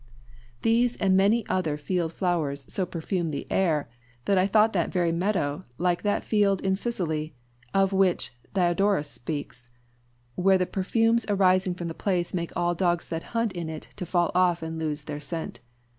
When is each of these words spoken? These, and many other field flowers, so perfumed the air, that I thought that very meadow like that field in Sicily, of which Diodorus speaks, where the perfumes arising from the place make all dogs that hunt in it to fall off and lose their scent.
These, 0.63 0.95
and 0.97 1.15
many 1.15 1.45
other 1.45 1.77
field 1.77 2.11
flowers, 2.11 2.65
so 2.67 2.87
perfumed 2.87 3.31
the 3.31 3.45
air, 3.51 3.87
that 4.25 4.35
I 4.35 4.47
thought 4.47 4.73
that 4.73 4.91
very 4.91 5.11
meadow 5.11 5.63
like 5.77 6.01
that 6.01 6.23
field 6.23 6.59
in 6.61 6.75
Sicily, 6.75 7.35
of 7.71 7.93
which 7.93 8.33
Diodorus 8.55 9.07
speaks, 9.11 9.69
where 10.33 10.57
the 10.57 10.65
perfumes 10.65 11.27
arising 11.29 11.75
from 11.75 11.87
the 11.87 11.93
place 11.93 12.33
make 12.33 12.51
all 12.57 12.73
dogs 12.73 13.09
that 13.09 13.25
hunt 13.37 13.51
in 13.53 13.69
it 13.69 13.89
to 13.97 14.07
fall 14.07 14.31
off 14.33 14.63
and 14.63 14.79
lose 14.79 15.03
their 15.03 15.19
scent. 15.19 15.59